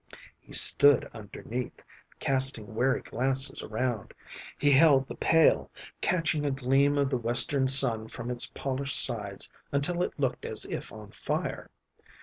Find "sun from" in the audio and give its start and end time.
7.67-8.31